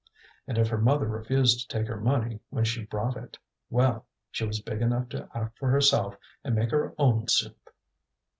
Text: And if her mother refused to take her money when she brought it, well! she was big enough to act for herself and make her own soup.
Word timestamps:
And 0.47 0.57
if 0.57 0.67
her 0.69 0.79
mother 0.79 1.05
refused 1.05 1.59
to 1.69 1.77
take 1.77 1.87
her 1.87 1.99
money 2.01 2.39
when 2.49 2.63
she 2.63 2.85
brought 2.85 3.15
it, 3.15 3.37
well! 3.69 4.07
she 4.31 4.43
was 4.43 4.59
big 4.59 4.81
enough 4.81 5.09
to 5.09 5.29
act 5.35 5.59
for 5.59 5.69
herself 5.69 6.15
and 6.43 6.55
make 6.55 6.71
her 6.71 6.95
own 6.97 7.27
soup. 7.27 7.69